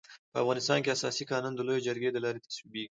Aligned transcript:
په 0.31 0.37
افغانستان 0.43 0.79
کي 0.83 0.89
اساسي 0.91 1.23
قانون 1.31 1.53
د 1.55 1.59
لويي 1.67 1.81
جرګي 1.87 2.09
د 2.11 2.17
لاري 2.25 2.39
تصويبيږي. 2.43 2.79